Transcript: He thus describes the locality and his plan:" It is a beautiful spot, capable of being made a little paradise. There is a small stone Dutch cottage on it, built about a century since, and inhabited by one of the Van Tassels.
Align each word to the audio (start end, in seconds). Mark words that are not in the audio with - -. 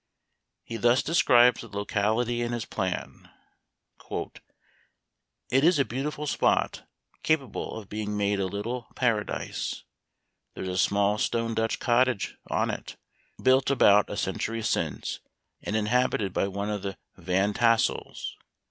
He 0.63 0.77
thus 0.77 1.03
describes 1.03 1.61
the 1.61 1.67
locality 1.67 2.41
and 2.41 2.55
his 2.55 2.65
plan:" 2.65 3.29
It 4.09 4.41
is 5.63 5.77
a 5.77 5.85
beautiful 5.85 6.25
spot, 6.25 6.87
capable 7.21 7.77
of 7.77 7.87
being 7.87 8.17
made 8.17 8.39
a 8.39 8.47
little 8.47 8.87
paradise. 8.95 9.83
There 10.55 10.63
is 10.63 10.69
a 10.71 10.77
small 10.79 11.19
stone 11.19 11.53
Dutch 11.53 11.77
cottage 11.79 12.35
on 12.49 12.71
it, 12.71 12.97
built 13.43 13.69
about 13.69 14.09
a 14.09 14.17
century 14.17 14.63
since, 14.63 15.19
and 15.61 15.75
inhabited 15.75 16.33
by 16.33 16.47
one 16.47 16.71
of 16.71 16.81
the 16.81 16.97
Van 17.15 17.53
Tassels. 17.53 18.35